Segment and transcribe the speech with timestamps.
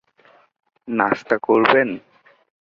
[0.87, 1.89] নাস্তা করবেন?